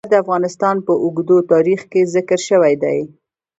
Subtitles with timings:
[0.09, 2.99] لوگر د افغانستان په اوږده تاریخ کې ذکر شوی دی.